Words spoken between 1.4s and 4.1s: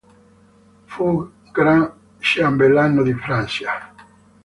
Gran ciambellano di Francia.